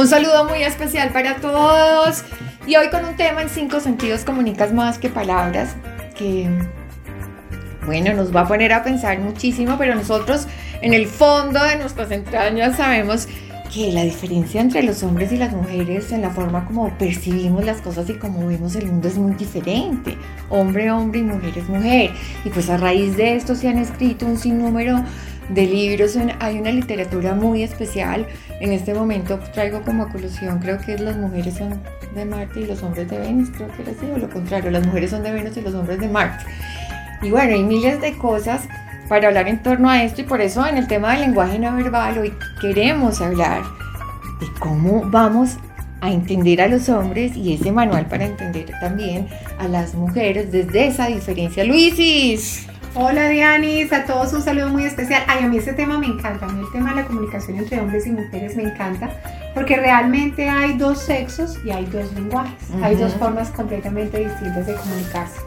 [0.00, 2.24] Un saludo muy especial para todos.
[2.66, 5.76] Y hoy con un tema en cinco sentidos comunicas más que palabras,
[6.16, 6.48] que
[7.84, 10.46] bueno, nos va a poner a pensar muchísimo, pero nosotros
[10.80, 13.28] en el fondo de nuestras entrañas sabemos
[13.74, 17.82] que la diferencia entre los hombres y las mujeres en la forma como percibimos las
[17.82, 20.16] cosas y como vemos el mundo es muy diferente.
[20.48, 22.12] Hombre, hombre y mujer es mujer.
[22.46, 25.04] Y pues a raíz de esto se han escrito un sinnúmero
[25.50, 28.26] de libros, hay una literatura muy especial.
[28.60, 31.80] En este momento traigo como colusión, creo que las mujeres son
[32.14, 34.86] de Marte y los hombres de Venus, creo que era así, o lo contrario, las
[34.86, 36.44] mujeres son de Venus y los hombres de Marte.
[37.22, 38.62] Y bueno, hay miles de cosas
[39.08, 41.74] para hablar en torno a esto y por eso en el tema del lenguaje no
[41.74, 43.62] verbal hoy queremos hablar
[44.40, 45.56] de cómo vamos
[46.00, 50.86] a entender a los hombres y ese manual para entender también a las mujeres desde
[50.86, 51.64] esa diferencia.
[51.64, 52.69] Luisis.
[52.94, 55.22] Hola Dianis, a todos un saludo muy especial.
[55.28, 57.80] Ay, a mí este tema me encanta, a mí el tema de la comunicación entre
[57.80, 59.10] hombres y mujeres me encanta,
[59.54, 64.74] porque realmente hay dos sexos y hay dos lenguajes, hay dos formas completamente distintas de
[64.74, 65.40] comunicarse.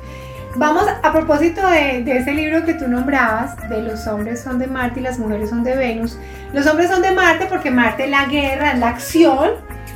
[0.56, 5.02] Vamos a propósito de, ese libro que tú nombrabas, de los hombres son de Marte
[5.02, 6.18] y las mujeres son de Venus.
[6.54, 9.52] Los hombres son de Marte porque Marte es la guerra, es la acción,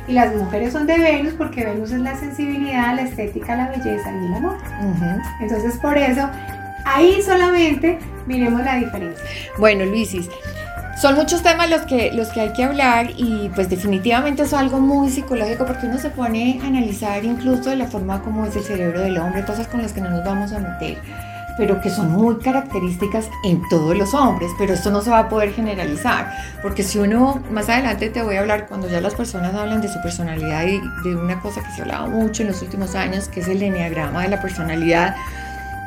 [0.08, 4.10] y las mujeres son de Venus porque Venus es la sensibilidad, la estética, la belleza
[4.10, 4.56] y el amor.
[5.40, 6.28] Entonces por eso,
[6.94, 9.24] ahí solamente miremos la diferencia.
[9.58, 10.28] Bueno, Luisis,
[11.00, 14.80] son muchos temas los que, los que hay que hablar y pues definitivamente es algo
[14.80, 18.64] muy psicológico porque uno se pone a analizar incluso de la forma como es el
[18.64, 20.98] cerebro del hombre, cosas con las que no nos vamos a meter,
[21.56, 25.28] pero que son muy características en todos los hombres, pero esto no se va a
[25.28, 29.54] poder generalizar, porque si uno, más adelante te voy a hablar cuando ya las personas
[29.54, 32.60] hablan de su personalidad y de una cosa que se ha hablado mucho en los
[32.60, 35.14] últimos años, que es el enneagrama de la personalidad,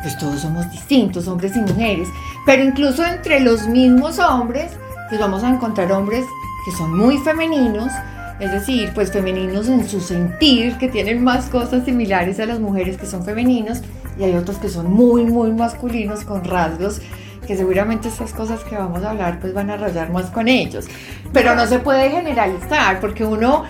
[0.01, 2.07] pues todos somos distintos, hombres y mujeres,
[2.45, 4.71] pero incluso entre los mismos hombres,
[5.09, 6.25] pues vamos a encontrar hombres
[6.65, 7.91] que son muy femeninos,
[8.39, 12.97] es decir, pues femeninos en su sentir, que tienen más cosas similares a las mujeres
[12.97, 13.81] que son femeninos,
[14.17, 17.01] y hay otros que son muy, muy masculinos con rasgos
[17.47, 20.85] que seguramente estas cosas que vamos a hablar pues van a rayar más con ellos.
[21.33, 23.63] Pero no se puede generalizar porque uno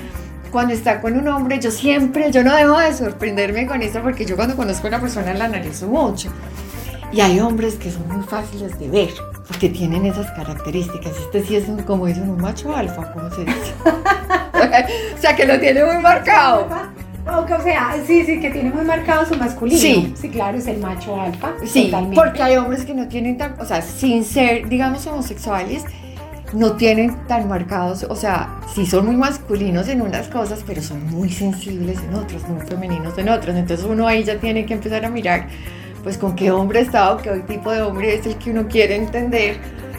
[0.52, 4.26] cuando está con un hombre, yo siempre, yo no dejo de sorprenderme con esto porque
[4.26, 6.30] yo cuando conozco a una persona la analizo mucho.
[7.12, 9.10] Y hay hombres que son muy fáciles de ver
[9.48, 11.12] porque tienen esas características.
[11.18, 13.74] Este sí es un, como dicen, un macho alfa, ¿cómo se dice?
[13.84, 16.68] o sea, que lo tiene muy marcado.
[17.26, 19.80] O sea, sí, sí, que tiene muy marcado su masculino.
[19.80, 20.14] Sí.
[20.16, 21.54] Sí, claro, es el macho alfa.
[21.66, 25.84] Sí, porque hay hombres que no tienen tan, o sea, sin ser, digamos, homosexuales,
[26.54, 31.06] no tienen tan marcados, o sea, sí son muy masculinos en unas cosas, pero son
[31.08, 33.56] muy sensibles en otras, muy femeninos en otras.
[33.56, 35.48] Entonces uno ahí ya tiene que empezar a mirar
[36.04, 38.96] pues con qué hombre está o qué tipo de hombre es el que uno quiere
[38.96, 39.58] entender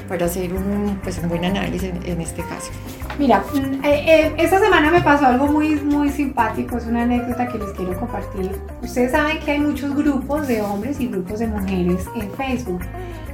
[0.08, 2.70] para hacer un, pues, un buen análisis en, este caso.
[3.18, 7.46] Mira, mm, eh, eh, esta semana me pasó algo muy, muy simpático, es una anécdota
[7.48, 8.50] que les quiero compartir.
[8.82, 12.82] Ustedes saben que hay muchos grupos de hombres y grupos de mujeres en Facebook.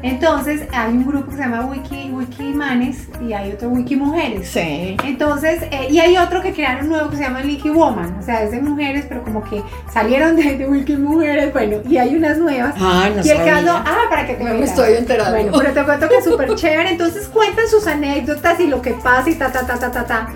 [0.02, 4.48] Entonces hay un grupo que se llama Wiki, Wikimanes y hay otro Wiki Mujeres.
[4.48, 4.96] Sí.
[5.04, 8.42] Entonces, eh, y hay otro que crearon nuevo que se llama Wiki Woman, o sea,
[8.42, 12.38] es de mujeres, pero como que salieron de, de Wiki Mujeres, bueno, y hay unas
[12.38, 12.74] nuevas.
[12.78, 15.32] Ah, no Y el caso, ah, para que te no me estoy enterando.
[15.32, 18.92] Bueno, pero te cuento que es súper chévere, entonces cuentan sus anécdotas y lo que
[18.92, 20.28] pasa y ta, ta, ta, ta, ta, ta.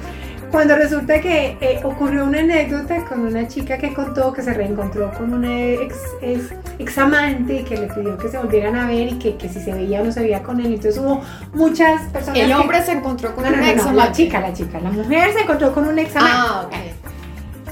[0.52, 5.10] Cuando resulta que eh, ocurrió una anécdota con una chica que contó que se reencontró
[5.12, 9.18] con un ex, ex, amante y que le pidió que se volvieran a ver y
[9.18, 10.66] que, que, si se veía o no se veía con él.
[10.66, 11.22] Entonces hubo
[11.54, 12.38] muchas personas.
[12.38, 13.96] El hombre se encontró con un ex amante.
[13.96, 14.78] la chica, la chica.
[14.78, 16.36] La mujer se encontró con un ex amante.
[16.36, 17.01] Ah, ok.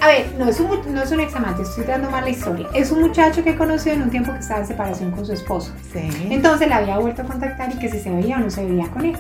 [0.00, 2.68] A ver, no es, un, no es un ex amante, estoy dando mal la historia.
[2.72, 5.72] Es un muchacho que conoció en un tiempo que estaba en separación con su esposo.
[5.92, 6.08] Sí.
[6.30, 8.86] Entonces le había vuelto a contactar y que si se veía o no se veía
[8.88, 9.16] con él.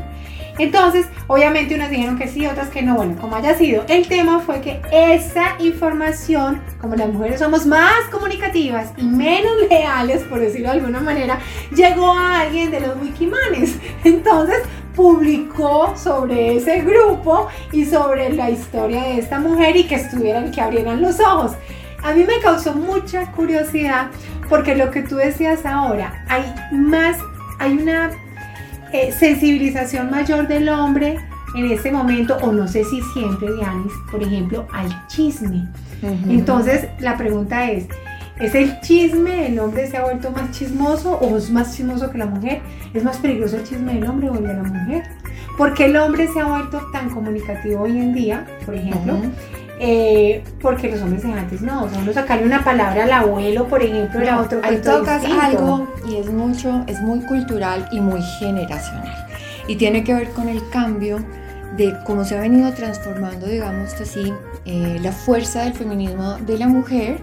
[0.58, 2.94] Entonces, obviamente unas dijeron que sí, otras que no.
[2.94, 8.04] Bueno, como haya sido, el tema fue que esa información, como las mujeres somos más
[8.10, 11.38] comunicativas y menos leales, por decirlo de alguna manera,
[11.74, 13.76] llegó a alguien de los wikimanes.
[14.04, 14.58] Entonces,
[14.94, 20.60] publicó sobre ese grupo y sobre la historia de esta mujer y que estuvieran, que
[20.60, 21.52] abrieran los ojos.
[22.02, 24.08] A mí me causó mucha curiosidad
[24.48, 27.18] porque lo que tú decías ahora, hay más,
[27.58, 28.10] hay una
[28.92, 31.18] eh, sensibilización mayor del hombre
[31.54, 35.68] en ese momento, o no sé si siempre, Dianis, por ejemplo, al chisme.
[36.28, 37.86] Entonces, la pregunta es,
[38.40, 42.18] ¿es el chisme, el hombre se ha vuelto más chismoso o es más chismoso que
[42.18, 42.60] la mujer?
[42.94, 45.02] ¿Es más peligroso el chisme del hombre o el de la mujer?
[45.56, 49.16] ¿Por qué el hombre se ha vuelto tan comunicativo hoy en día, por ejemplo?
[49.78, 53.82] Eh, porque los hombres antes no, o sea, uno sacarle una palabra al abuelo, por
[53.82, 59.26] ejemplo, era otro Ahí tocas algo y es mucho, es muy cultural y muy generacional.
[59.68, 61.24] Y tiene que ver con el cambio
[61.76, 64.32] de cómo se ha venido transformando, digamos así,
[64.66, 67.18] eh, la fuerza del feminismo de la mujer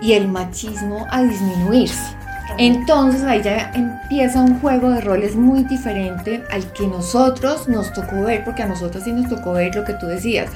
[0.00, 2.16] y el machismo a disminuirse.
[2.58, 8.22] Entonces ahí ya empieza un juego de roles muy diferente al que nosotros nos tocó
[8.22, 10.50] ver, porque a nosotros sí nos tocó ver lo que tú decías,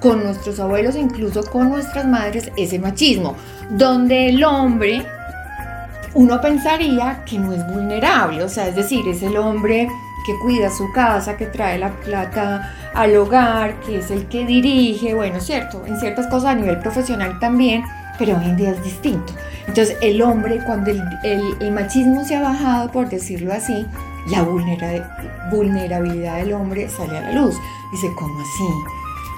[0.00, 3.36] con nuestros abuelos e incluso con nuestras madres, ese machismo,
[3.70, 5.06] donde el hombre,
[6.14, 9.88] uno pensaría que no es vulnerable, o sea, es decir, es el hombre
[10.26, 15.14] que cuida su casa, que trae la plata al hogar, que es el que dirige,
[15.14, 17.84] bueno, cierto, en ciertas cosas a nivel profesional también,
[18.18, 19.32] pero hoy en día es distinto.
[19.66, 23.86] Entonces el hombre, cuando el, machismo se ha bajado, por decirlo así,
[24.28, 27.56] la vulnerabilidad del hombre sale a la luz.
[27.92, 28.64] Dice, ¿cómo así?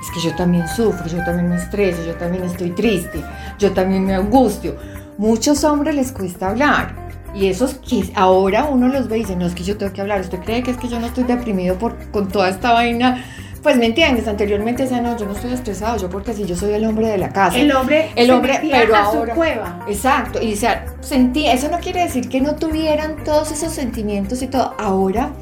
[0.01, 3.23] Es que yo también sufro, yo también me estreso, yo también estoy triste,
[3.59, 4.77] yo también me angustio.
[5.19, 7.09] Muchos hombres les cuesta hablar.
[7.35, 10.01] Y esos que ahora uno los ve y dice, no es que yo tengo que
[10.01, 13.23] hablar, ¿usted cree que es que yo no estoy deprimido por, con toda esta vaina
[13.69, 16.73] pues me entiendes, anteriormente decía, no, yo no estoy estresado, yo porque si yo soy
[16.73, 17.59] el hombre de la casa.
[17.59, 19.85] El hombre, el hombre, pero a ahora, su cueva.
[19.87, 24.41] Exacto, y o sea, sentí, eso no quiere decir que no tuvieran todos esos sentimientos
[24.41, 24.75] y todo.
[24.79, 25.33] Ahora,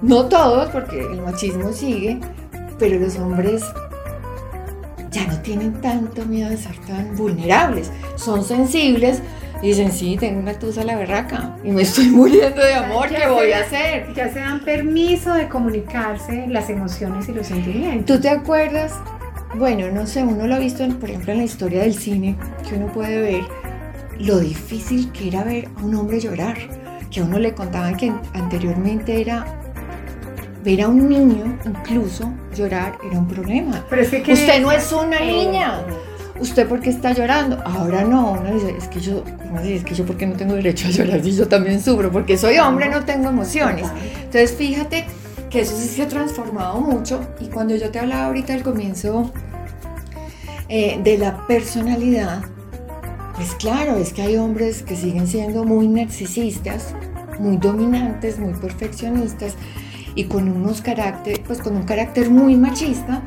[0.00, 2.18] no todos, porque el machismo sigue,
[2.78, 3.62] pero los hombres
[5.10, 9.20] ya no tienen tanto miedo de ser tan vulnerables, son sensibles
[9.62, 13.28] dicen, sí, tengo una tusa a la berraca y me estoy muriendo de amor, ¿qué
[13.28, 14.12] voy a hacer?
[14.14, 18.06] Ya se dan permiso de comunicarse las emociones y los sentimientos.
[18.06, 18.94] ¿Tú te acuerdas?
[19.56, 22.36] Bueno, no sé, uno lo ha visto, por ejemplo, en la historia del cine,
[22.68, 23.42] que uno puede ver
[24.18, 26.56] lo difícil que era ver a un hombre llorar,
[27.10, 29.46] que a uno le contaban que anteriormente era
[30.62, 33.84] ver a un niño incluso llorar era un problema.
[33.88, 35.80] Pero es que usted no es una niña.
[36.40, 37.60] ¿usted por qué está llorando?
[37.64, 40.54] Ahora no, uno dice, es que yo, ¿cómo Es que yo por qué no tengo
[40.54, 43.86] derecho a llorar si yo también sufro, porque soy hombre, no tengo emociones.
[44.16, 45.06] Entonces fíjate
[45.50, 49.32] que eso sí se ha transformado mucho y cuando yo te hablaba ahorita al comienzo
[50.68, 52.42] eh, de la personalidad,
[53.34, 56.94] pues claro, es que hay hombres que siguen siendo muy narcisistas,
[57.38, 59.54] muy dominantes, muy perfeccionistas
[60.14, 63.22] y con unos carácter, pues con un carácter muy machista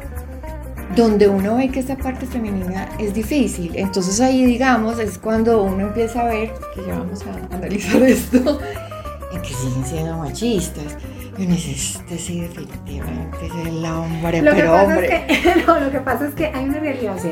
[0.96, 3.72] donde uno ve que esa parte femenina es difícil.
[3.76, 8.60] Entonces ahí, digamos, es cuando uno empieza a ver, que ya vamos a analizar esto,
[9.34, 10.98] en que siguen siendo machistas.
[11.38, 15.26] Y uno dice, este sí definitivamente es el hombre, lo pero hombre.
[15.28, 17.32] que, no, lo que pasa es que hay una realidad, o sea,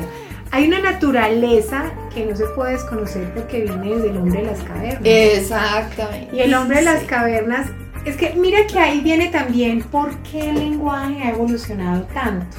[0.52, 4.60] hay una naturaleza que no se puede desconocer porque viene desde el hombre de las
[4.60, 5.02] cavernas.
[5.04, 6.34] Exactamente.
[6.34, 7.68] Y el hombre de las cavernas,
[8.04, 12.56] es que mira que ahí viene también por qué el lenguaje ha evolucionado tanto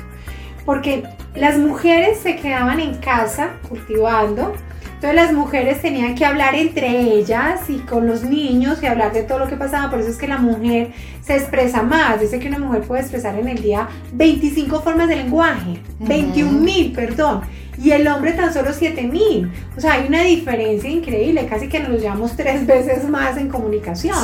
[0.65, 1.03] porque
[1.35, 4.53] las mujeres se quedaban en casa cultivando,
[5.01, 9.23] entonces las mujeres tenían que hablar entre ellas y con los niños y hablar de
[9.23, 10.91] todo lo que pasaba, por eso es que la mujer
[11.23, 15.15] se expresa más, dice que una mujer puede expresar en el día 25 formas de
[15.15, 17.41] lenguaje, 21 mil, perdón,
[17.81, 21.79] y el hombre tan solo 7 mil, o sea, hay una diferencia increíble, casi que
[21.79, 24.15] nos llevamos tres veces más en comunicación.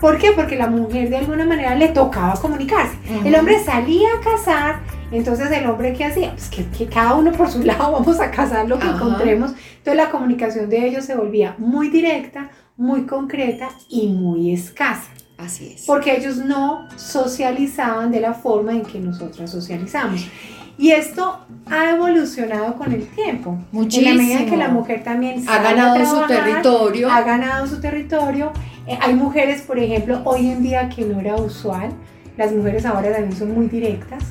[0.00, 0.32] ¿Por qué?
[0.32, 2.94] Porque la mujer de alguna manera le tocaba comunicarse.
[3.24, 4.80] El hombre salía a cazar,
[5.10, 6.32] entonces el hombre ¿qué hacía?
[6.32, 9.52] Pues que, cada uno por su lado vamos a cazar lo que encontremos.
[9.78, 15.10] Entonces la comunicación de ellos se volvía muy directa, muy concreta y muy escasa.
[15.36, 15.84] Así es.
[15.86, 20.28] Porque ellos no socializaban de la forma en que nosotros socializamos.
[20.76, 23.58] Y esto ha evolucionado con el tiempo.
[23.70, 24.10] Muchísimo.
[24.10, 27.10] En la medida que la mujer también ha ganado su territorio.
[27.10, 28.52] Ha ganado su territorio.
[28.86, 31.90] Eh, hay mujeres, por ejemplo, hoy en día que no era usual.
[32.36, 34.24] Las mujeres ahora también son muy directas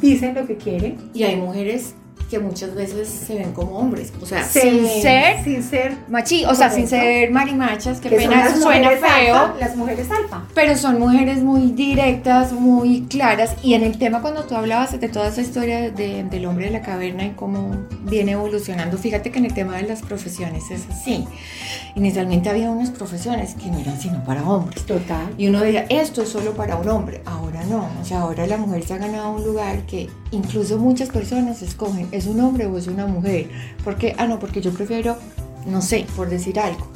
[0.00, 0.98] dicen lo que quieren.
[1.14, 1.94] Y hay mujeres
[2.32, 6.54] que muchas veces se ven como hombres, o sea, sin ser, sin ser machi, o
[6.54, 11.72] sea, sin ser marimachas, que, pena suena feo, las mujeres alfa, pero son mujeres muy
[11.72, 16.46] directas, muy claras y en el tema cuando tú hablabas de toda esa historia del
[16.46, 20.00] hombre de la caverna y cómo viene evolucionando, fíjate que en el tema de las
[20.00, 21.26] profesiones es así.
[21.94, 24.86] Inicialmente había unas profesiones que no eran sino para hombres.
[24.86, 25.34] Total.
[25.36, 27.20] Y uno decía, esto es solo para un hombre.
[27.26, 27.86] Ahora no.
[28.00, 32.08] O sea, ahora la mujer se ha ganado un lugar que incluso muchas personas escogen,
[32.10, 33.48] ¿es un hombre o es una mujer?
[33.84, 35.16] Porque, ah, no, porque yo prefiero,
[35.66, 36.86] no sé, por decir algo,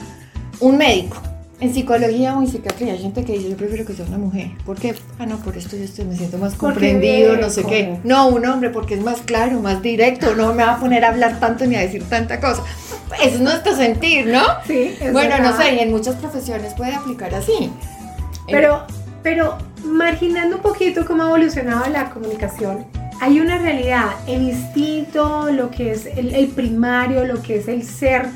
[0.60, 1.16] un médico.
[1.58, 4.50] En psicología o en psiquiatría hay gente que dice, yo prefiero que sea una mujer.
[4.66, 4.94] ¿Por qué?
[5.18, 7.98] Ah, no, por esto yo estoy, me siento más comprendido, no sé qué.
[8.04, 11.08] No, un hombre porque es más claro, más directo, no me va a poner a
[11.08, 12.62] hablar tanto ni a decir tanta cosa.
[13.22, 14.42] Eso es nuestro sentir, ¿no?
[14.66, 14.96] Sí.
[15.12, 17.70] bueno, no sé, y en muchas profesiones puede aplicar así.
[18.48, 18.84] Pero,
[19.22, 22.84] pero marginando un poquito cómo ha evolucionado la comunicación,
[23.20, 27.82] hay una realidad, el instinto, lo que es el, el primario, lo que es el
[27.82, 28.26] ser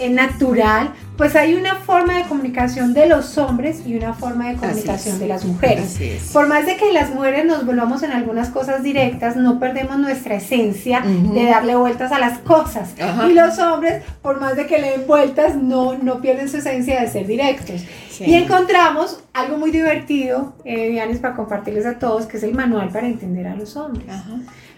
[0.00, 4.56] eh, natural, pues hay una forma de comunicación de los hombres y una forma de
[4.56, 5.96] comunicación de las mujeres.
[6.32, 10.34] Por más de que las mujeres nos volvamos en algunas cosas directas, no perdemos nuestra
[10.34, 12.90] esencia de darle vueltas a las cosas.
[13.28, 17.00] Y los hombres, por más de que le den vueltas, no, no pierden su esencia
[17.00, 17.82] de ser directos.
[18.20, 22.90] Y encontramos algo muy divertido, eh, Dianis, para compartirles a todos, que es el manual
[22.90, 24.06] para entender a los hombres.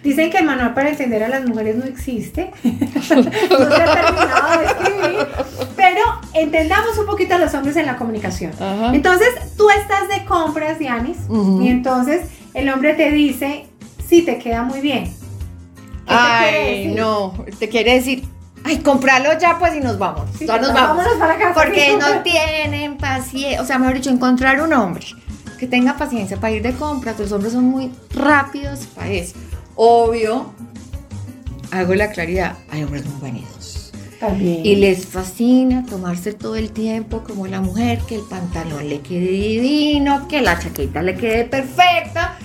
[0.03, 2.51] Dicen que el manual para entender a las mujeres no existe.
[2.65, 5.27] no se ha terminado de escribir.
[5.77, 6.03] Pero
[6.35, 8.53] entendamos un poquito a los hombres en la comunicación.
[8.93, 11.19] Entonces, tú estás de compras, Dianis,
[11.61, 13.67] y entonces el hombre te dice,
[14.07, 15.13] sí, te queda muy bien.
[16.07, 18.23] Ay, no, te quiere decir,
[18.67, 20.29] ay, compralo ya, pues y nos vamos.
[20.39, 21.07] Sí, nos vamos.
[21.19, 21.55] para casa.
[21.55, 25.07] Porque no tienen paciencia, o sea, mejor dicho, encontrar un hombre
[25.59, 27.19] que tenga paciencia para ir de compras.
[27.19, 29.35] Los hombres son muy rápidos para eso.
[29.77, 30.53] Obvio,
[31.71, 33.93] hago la claridad, hay hombres muy vanidosos.
[34.21, 34.65] También.
[34.65, 39.29] Y les fascina tomarse todo el tiempo como la mujer, que el pantalón le quede
[39.29, 42.39] divino, que la chaqueta le quede perfecta.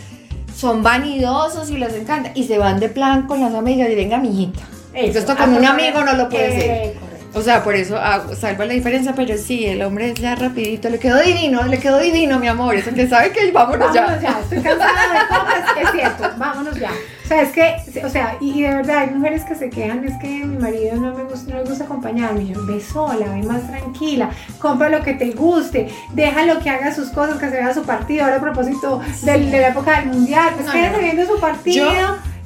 [0.56, 2.32] Son vanidosos y les encanta.
[2.36, 4.62] Y se van de plan con las amigas y venga, mijita.
[4.94, 7.12] Esto con un amigo no lo puede hacer.
[7.34, 7.98] O sea, por eso
[8.38, 11.98] salva la diferencia, pero sí, el hombre es ya rapidito, le quedó divino, le quedó
[12.00, 14.40] divino, mi amor, eso que sabe que vámonos, vámonos ya.
[14.42, 16.92] estoy cansada de cosas, es cierto, vámonos ya.
[17.24, 20.18] O sea, es que, o sea, y, de verdad hay mujeres que se quejan, es
[20.20, 23.66] que mi marido no me gusta, no le gusta acompañarme, yo, ve sola, ve más
[23.66, 24.30] tranquila,
[24.60, 28.26] compra lo que te guste, déjalo que haga sus cosas, que se vea su partido,
[28.26, 31.90] ahora a propósito de la época del mundial, pues quédese viendo su partido.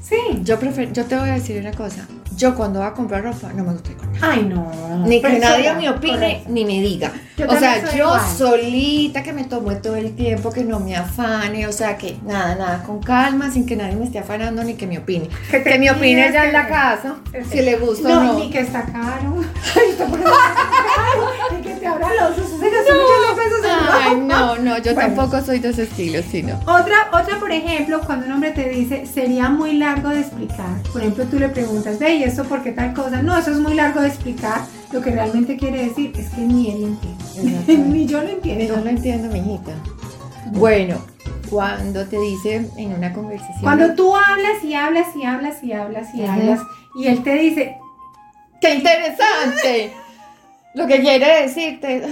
[0.04, 0.18] sí.
[0.44, 2.06] Yo prefiero, yo te voy a decir una cosa,
[2.38, 4.20] yo cuando voy a comprar ropa no me gusta ir con nadie.
[4.22, 5.06] Ay, no.
[5.06, 7.12] Ni que nadie me opine, ni me diga.
[7.48, 11.72] o sea, yo solita que me tomo todo el tiempo, que no me afane, o
[11.72, 14.98] sea, que nada, nada, con calma, sin que nadie me esté afanando ni que me
[14.98, 15.30] opine.
[15.50, 17.18] Que, que me opine ya en la casa,
[17.50, 18.40] si le gusta no, o no.
[18.40, 19.44] Ni que está caro.
[19.76, 20.20] Ay, está por
[21.16, 21.58] caro.
[21.58, 22.60] Ni que te abra los ojos.
[22.60, 23.92] No.
[23.92, 26.56] Ay, no, no, yo tampoco soy de ese estilo, sino.
[26.62, 30.82] Otra, otra, por ejemplo, cuando un hombre te dice, sería muy largo de explicar.
[30.92, 33.22] Por ejemplo, tú le preguntas, ve, ¿y esto por qué tal cosa?
[33.22, 34.62] No, eso es muy largo de explicar.
[34.92, 37.78] Lo que realmente quiere decir es que ni él entiende.
[37.90, 38.78] ni yo lo entiendo.
[38.78, 39.72] No lo entiendo, mijita.
[40.52, 41.02] Bueno,
[41.50, 43.62] cuando te dice en una conversación.
[43.62, 46.62] Cuando tú hablas y hablas y hablas y hablas y hablas
[46.96, 47.78] y él te dice,
[48.62, 49.94] ¡qué interesante!
[50.76, 52.04] lo que quiere decirte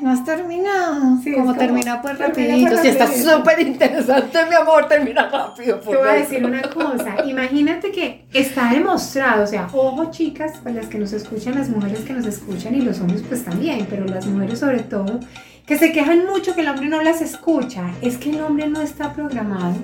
[0.00, 1.18] no has terminado.
[1.22, 2.76] Sí, como, termina pues rapidito.
[2.82, 5.78] Si está súper interesante, mi amor, termina rápido.
[5.78, 7.16] Te voy a decir una cosa.
[7.26, 12.00] Imagínate que está demostrado, o sea, ojo chicas, para las que nos escuchan, las mujeres
[12.00, 15.20] que nos escuchan y los hombres pues también, pero las mujeres sobre todo,
[15.66, 17.90] que se quejan mucho que el hombre no las escucha.
[18.00, 19.76] Es que el hombre no está programado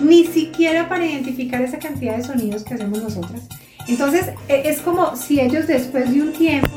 [0.00, 3.48] ni siquiera para identificar esa cantidad de sonidos que hacemos nosotras.
[3.88, 6.68] Entonces, e, es como si ellos después de un tiempo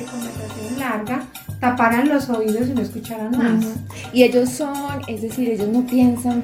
[0.00, 1.22] de conversación larga
[1.60, 3.64] taparan los oídos y no escucharan más.
[4.12, 6.42] Y ellos son, es decir, ellos no piensan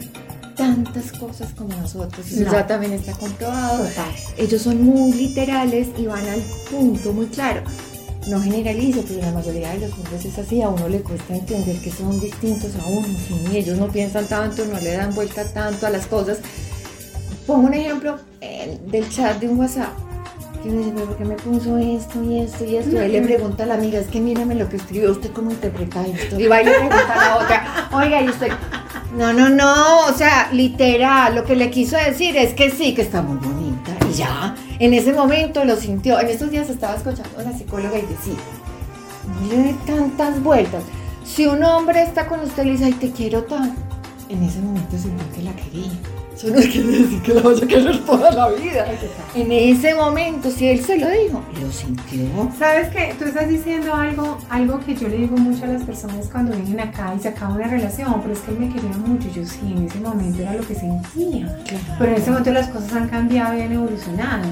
[0.54, 2.30] tantas cosas como nosotros.
[2.30, 3.86] Eso ya también está comprobado.
[4.36, 7.62] Ellos son muy literales y van al punto muy claro.
[8.28, 10.60] No generalizo, pero la mayoría de los hombres es así.
[10.60, 13.06] A uno le cuesta entender que son distintos a uno.
[13.06, 16.38] Sí, ellos no piensan tanto, no le dan vuelta tanto a las cosas.
[17.46, 20.05] Pongo un ejemplo eh, del chat de un WhatsApp
[20.66, 22.96] y me dice, ¿por qué me puso esto y esto y esto?
[22.96, 25.50] Y él le pregunta a la amiga, es que mírame lo que escribió, ¿usted cómo
[25.50, 26.38] interpreta esto?
[26.40, 28.48] Y va y le pregunta a la otra, oiga, y usted,
[29.16, 33.02] no, no, no, o sea, literal, lo que le quiso decir es que sí, que
[33.02, 33.92] está muy bonita.
[34.10, 36.20] Y ya, en ese momento lo sintió.
[36.20, 38.34] En estos días estaba escuchando a la psicóloga y decía,
[39.40, 40.82] no le dé tantas vueltas.
[41.24, 43.80] Si un hombre está con usted y le dice, ay, te quiero tanto,
[44.28, 46.15] en ese momento sintió que la quería.
[46.36, 48.86] Eso no quiere decir que la vaya a querer toda la vida.
[49.34, 52.52] En ese momento, si él se lo dijo, lo sintió.
[52.58, 53.14] ¿Sabes qué?
[53.18, 56.80] Tú estás diciendo algo, algo que yo le digo mucho a las personas cuando vienen
[56.80, 59.30] acá y se acaba una relación, pero es que él me quería mucho.
[59.34, 61.58] Yo sí, en ese momento era lo que sentía.
[61.98, 64.44] Pero en ese momento las cosas han cambiado y han evolucionado.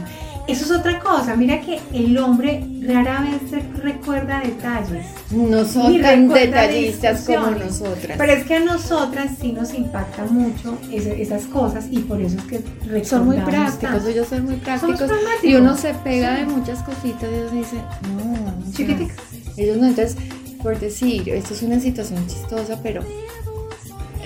[0.47, 1.37] Eso es otra cosa.
[1.37, 5.07] Mira que el hombre rara vez recuerda detalles.
[5.31, 8.19] No son tan detallistas como nosotras.
[8.19, 12.45] Pero es que a nosotras sí nos impacta mucho esas cosas y por eso es
[12.45, 14.07] que son muy prácticos.
[14.07, 15.11] Ellos son muy prácticos.
[15.43, 17.83] Y uno se pega de muchas cositas y ellos dicen,
[18.17, 19.09] no, no.
[19.57, 20.17] Ellos no, entonces,
[20.63, 23.03] por decir, esto es una situación chistosa, pero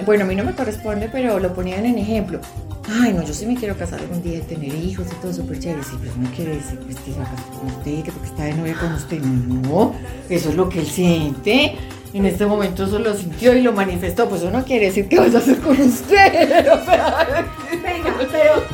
[0.05, 2.41] bueno, a mí no me corresponde, pero lo ponían en ejemplo
[2.89, 5.59] ay, no, yo sí me quiero casar algún día y tener hijos y todo súper
[5.59, 5.83] chévere.
[5.83, 8.93] Sí, pero no quiere decir pues, que con usted, que porque está de novia con
[8.93, 9.21] usted.
[9.21, 9.95] No,
[10.29, 11.77] eso es lo que él siente.
[12.15, 14.29] En este momento eso lo sintió y lo manifestó.
[14.29, 16.33] Pues eso no quiere decir que vaya a hacer con usted.
[17.83, 18.65] Venga, pero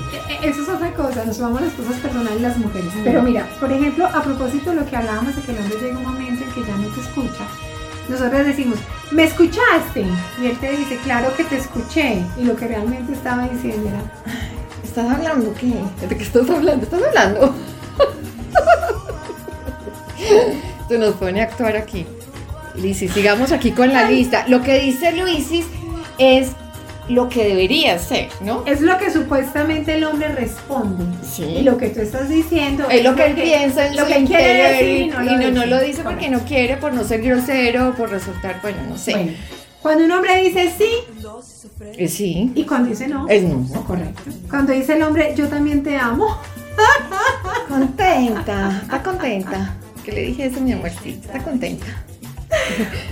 [0.42, 2.90] eso es otra cosa, nos vamos a las cosas personales las mujeres.
[3.02, 5.98] Pero mira, por ejemplo, a propósito de lo que hablábamos de que el hombre llega
[5.98, 7.46] un momento en que ya no te escucha,
[8.08, 8.78] nosotros decimos,
[9.10, 10.04] ¿me escuchaste?
[10.42, 12.22] Y él te dice, claro que te escuché.
[12.38, 14.02] Y lo que realmente estaba diciendo era,
[14.82, 15.72] ¿estás hablando qué?
[16.06, 16.84] ¿De qué estás hablando?
[16.84, 17.54] ¿Estás hablando?
[20.88, 22.06] Se nos pone a actuar aquí.
[22.74, 24.46] Lisis, sigamos aquí con la lista.
[24.48, 25.66] Lo que dice Luisis
[26.18, 26.50] es
[27.08, 28.62] lo que debería ser, ¿no?
[28.66, 31.04] Es lo que supuestamente el hombre responde.
[31.22, 31.42] Sí.
[31.44, 34.24] Y lo que tú estás diciendo es lo que él piensa en lo su que
[34.24, 35.66] quiere decir y, no y lo no, no dice.
[35.66, 39.12] lo dice porque no quiere, por no ser grosero, por resultar, bueno, no sé.
[39.12, 39.32] Bueno,
[39.82, 40.88] cuando un hombre dice sí
[41.98, 43.66] Eh, sí, y cuando dice no, es no.
[43.86, 44.22] correcto.
[44.48, 46.38] Cuando dice el hombre yo también te amo,
[47.68, 49.74] Contenta, está contenta.
[50.04, 51.86] Que le dije eso, mi amorcito, está contenta.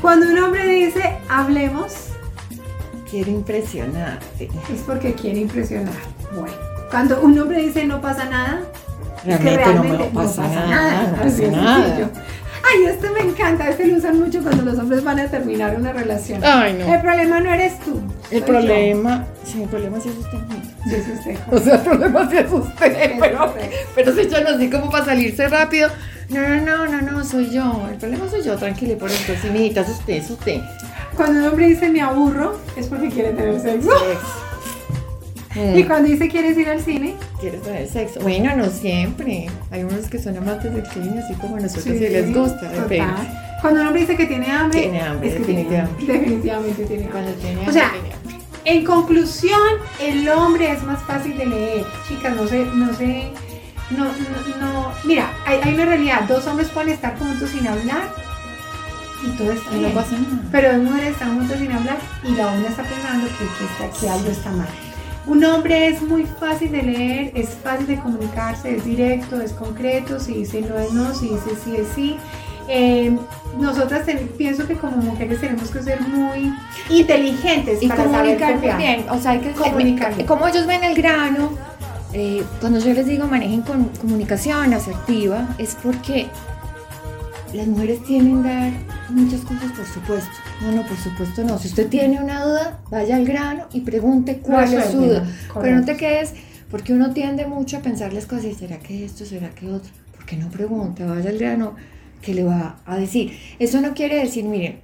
[0.01, 1.93] cuando un hombre dice hablemos,
[3.13, 4.45] Quiero impresionarte.
[4.73, 5.93] es porque quiere impresionar.
[6.35, 6.55] Bueno,
[6.91, 8.61] cuando un hombre dice no pasa nada,
[9.27, 11.85] es que Realmente no me realmente pasa nada, no Así pasa es nada.
[11.87, 12.09] sencillo.
[12.65, 15.93] Ay, este me encanta, este lo usan mucho cuando los hombres van a terminar una
[15.93, 16.41] relación.
[16.43, 16.95] Ay, no.
[16.95, 18.01] El problema no eres tú.
[18.31, 18.47] El yo.
[18.47, 20.39] problema, sí, el problema sí es usted.
[20.89, 21.37] Sí, es usted.
[21.53, 23.71] O sea, el problema sí es usted, Es pero, usted.
[23.95, 25.91] pero se echan así como para salirse rápido.
[26.31, 27.87] No, no, no, no, no, soy yo.
[27.91, 30.63] El problema soy yo, tranquilo, por esto, sí, mijita, es usted, es usted.
[31.17, 33.91] Cuando un hombre dice me aburro, es porque quiere tener sexo.
[35.55, 38.21] Mm, Y cuando dice quieres ir al cine, ¿Quieres tener sexo?
[38.21, 39.51] Bueno, no siempre.
[39.71, 43.13] Hay unos que son amantes del cine, así como nosotros sí, si les gusta, depende.
[43.61, 46.01] Cuando un hombre dice que tiene hambre, Tiene hambre, es que tiene definitivamente.
[46.03, 46.19] hambre.
[46.19, 47.13] definitivamente tiene hambre.
[47.21, 48.37] Cuando tiene O sea, hambre, tiene hambre.
[48.65, 49.61] En conclusión,
[50.01, 51.85] el hombre es más fácil de leer.
[52.09, 53.25] Chicas, no sé, no sé,
[53.91, 54.93] no, no, no.
[55.05, 56.23] Mira, hay, hay una realidad.
[56.27, 58.15] Dos hombres pueden estar juntos sin hablar
[59.25, 59.93] y todo está Y no bien.
[59.93, 60.43] pasa nada.
[60.51, 64.01] Pero dos mujeres están juntos sin hablar y la una está pensando que, que, está-
[64.01, 64.69] que algo está mal.
[65.25, 70.19] Un hombre es muy fácil de leer, es fácil de comunicarse, es directo, es concreto,
[70.19, 72.17] si dice no es no, si dice sí es sí.
[72.69, 73.17] Eh,
[73.59, 76.53] nosotras ten- pienso que como mujeres tenemos que ser muy
[76.91, 78.79] inteligentes Y para saber comunicar muy copiar.
[78.79, 79.05] bien.
[79.11, 80.27] O sea, hay que Comunicar bien.
[80.27, 81.51] Como ellos ven el grano,
[82.13, 86.27] eh, cuando yo les digo manejen con comunicación asertiva, es porque
[87.55, 88.73] las mujeres tienen dar
[89.11, 90.31] muchas cosas por supuesto.
[90.63, 91.59] No, no, por supuesto no.
[91.59, 95.29] Si usted tiene una duda, vaya al grano y pregunte cuál es su duda.
[95.61, 96.35] Pero no te quedes,
[96.71, 99.91] porque uno tiende mucho a pensar las cosas y será que esto, será que otro.
[100.17, 101.05] ¿Por qué no pregunta?
[101.07, 101.75] Vaya al grano,
[102.23, 103.33] que le va a decir?
[103.59, 104.81] Eso no quiere decir, miren,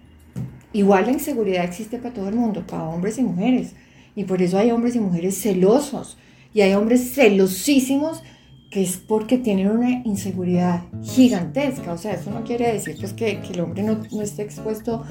[0.73, 3.73] igual la inseguridad existe para todo el mundo, para hombres y mujeres.
[4.15, 6.19] Y por eso hay hombres y mujeres celosos.
[6.53, 8.23] Y hay hombres celosísimos
[8.71, 11.93] que es porque tienen una inseguridad gigantesca.
[11.93, 15.05] O sea, eso no quiere decir pues, que, que el hombre no, no esté expuesto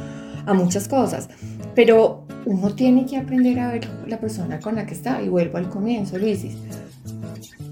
[0.46, 1.30] a muchas cosas.
[1.76, 5.22] Pero uno tiene que aprender a ver la persona con la que está.
[5.22, 6.56] Y vuelvo al comienzo, Luisis.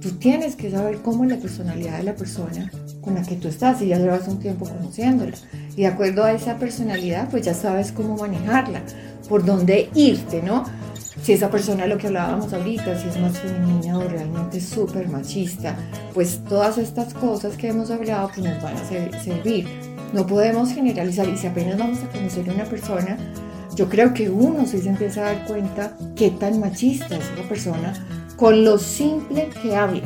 [0.02, 2.72] Tú tienes que saber cómo es la personalidad de la persona
[3.02, 5.36] con la que tú estás y ya llevas un tiempo conociéndola.
[5.76, 8.82] Y de acuerdo a esa personalidad, pues ya sabes cómo manejarla,
[9.28, 10.64] por dónde irte, ¿no?
[11.26, 15.76] Si esa persona, lo que hablábamos ahorita, si es más femenina o realmente súper machista,
[16.14, 19.68] pues todas estas cosas que hemos hablado pues nos van a ser- servir.
[20.14, 23.18] No podemos generalizar y si apenas vamos a conocer a una persona,
[23.76, 27.50] yo creo que uno sí se empieza a dar cuenta qué tan machista es esa
[27.50, 30.04] persona con lo simple que habla,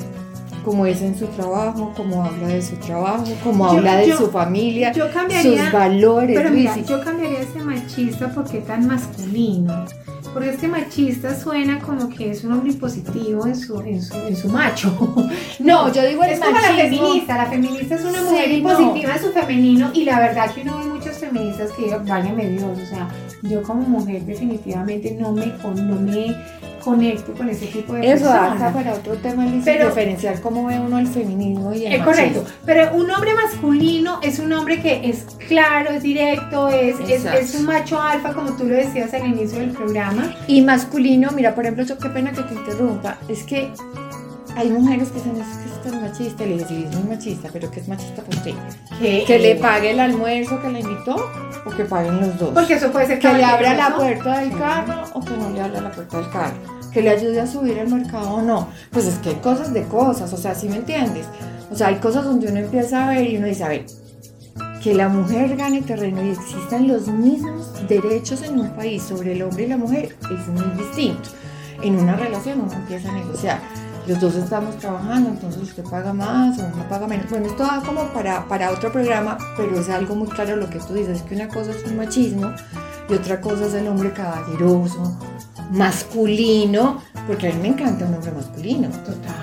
[0.64, 4.18] como es en su trabajo, como habla de su trabajo, como Yo- habla de yo-
[4.20, 6.38] su familia, Yo cambiaría, sus valores.
[6.38, 9.84] pero mira, yo cambiaría ese machista porque tan masculino.
[10.34, 14.16] Porque es que machista suena como que es un hombre impositivo en su, en su,
[14.16, 14.94] en su macho.
[15.60, 17.36] No, yo digo el es como la feminista.
[17.38, 18.56] La feminista es una Sí, mujer no.
[18.56, 22.78] impositiva en su femenino y la verdad que uno ve muchos feministas que válgame Dios,
[22.82, 23.10] o sea,
[23.44, 26.36] yo como mujer definitivamente no me, no me
[26.80, 28.74] conecto con ese tipo de Eso personas.
[28.74, 32.06] para otro tema, Pero- diferenciar cómo ve uno el feminismo y el Es machismo.
[32.42, 37.56] correcto, pero un hombre masculino es un hombre que es claro, es directo, es, es,
[37.56, 40.36] un macho alfa, como tú lo decías al inicio del programa.
[40.48, 43.70] Y masculino, mira, por ejemplo, yo qué pena que te interrumpa, es que
[44.56, 47.70] hay mujeres que es que es machista, y le digo, sí, es muy machista, pero
[47.70, 48.56] que es machista por ti.
[49.00, 51.16] Que, Que le pague el almuerzo que le invitó
[51.66, 52.52] o que paguen los dos.
[52.54, 55.62] Porque eso puede ser que le abra la puerta del carro o que no le
[55.62, 56.58] abra la puerta del carro.
[56.92, 58.68] Que le ayude a subir al mercado o no.
[58.92, 61.26] Pues es que hay cosas de cosas, o sea, ¿sí me entiendes?
[61.72, 63.86] O sea, hay cosas donde uno empieza a ver y uno dice, a ver,
[64.82, 69.42] que la mujer gane terreno y existan los mismos derechos en un país sobre el
[69.42, 71.30] hombre y la mujer es muy distinto.
[71.82, 73.60] En una relación uno empieza a negociar.
[74.08, 77.30] Los dos estamos trabajando, entonces usted paga más o uno paga menos.
[77.30, 80.80] Bueno, esto da como para, para otro programa, pero es algo muy claro lo que
[80.80, 82.52] tú dices, es que una cosa es un machismo
[83.08, 85.18] y otra cosa es el hombre caballeroso,
[85.72, 88.90] masculino, porque a mí me encanta un hombre masculino.
[88.90, 89.36] Total.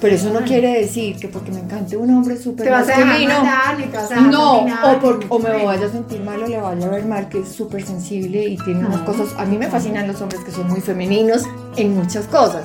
[0.00, 2.86] Pero eso no quiere decir que porque me encante un hombre súper Te vas a
[2.86, 6.20] dejar masculino, mandar, te vas a no, dominar, o, por- o me vaya a sentir
[6.22, 9.04] mal o le vaya a ver mal, que es súper sensible y tiene unas No.
[9.06, 9.28] cosas.
[9.38, 11.44] A mí me fascinan los hombres que son muy femeninos
[11.76, 12.64] en muchas cosas,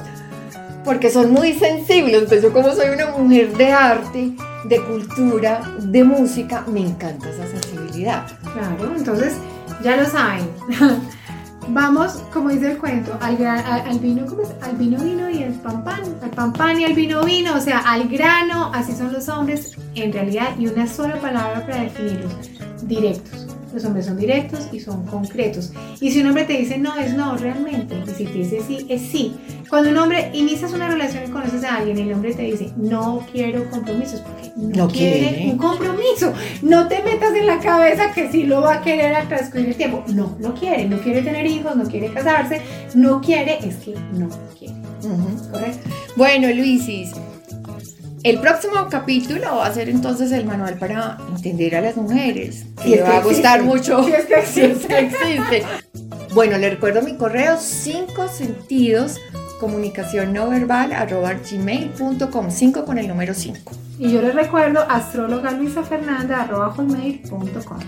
[0.87, 2.13] porque son muy sensibles.
[2.13, 4.31] Entonces, yo, como soy una mujer de arte,
[4.63, 8.25] de cultura, de música, me encanta esa sensibilidad.
[8.53, 9.33] Claro, entonces
[9.83, 10.49] ya lo saben.
[11.67, 13.35] Vamos, como dice el cuento, al,
[13.99, 14.49] vino, ¿cómo es?
[14.61, 17.59] Al vino vino y al pan pan, al pan pan y al vino vino, o
[17.59, 22.33] sea, al grano, así son los hombres en realidad y una sola palabra para definirlos,
[22.83, 23.56] directos.
[23.73, 25.71] Los hombres son directos y son concretos.
[25.99, 27.95] Y si un hombre te dice no, es no, realmente.
[28.07, 29.35] Y si te dice sí, es sí.
[29.69, 32.71] Cuando un hombre inicias una relación y conoces a alguien y el hombre te dice
[32.77, 35.51] no quiero compromisos porque no, No quiere, quiere.
[35.51, 36.33] un compromiso.
[36.61, 39.75] No te metas en la cabeza que sí lo va a querer al transcurrir el
[39.75, 40.03] tiempo.
[40.07, 40.85] No, no quiere.
[40.87, 42.61] No quiere tener hijos, no quiere casarse,
[42.95, 44.75] no quiere, es que no quiere.
[45.03, 45.51] Ujú.
[45.51, 45.89] ¿Correcto?
[46.15, 47.11] Bueno, Luisis,
[48.29, 52.65] el próximo capítulo va a ser entonces el manual para entender a las mujeres.
[52.83, 54.03] Que le va a gustar mucho.
[54.03, 55.63] Si es que Si es que existe.
[56.33, 59.17] Bueno, le recuerdo mi correo, cinco sentidos,
[59.59, 63.71] comunicación no verbal, arroba gmail.com, 5 con el número 5.
[63.99, 67.79] Y yo les recuerdo astróloga Luisa Fernanda arroba hotmail.com.